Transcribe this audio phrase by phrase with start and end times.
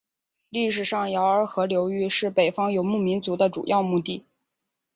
[0.49, 4.25] 历史上洮儿河流域是北方游牧民族的主要牧地。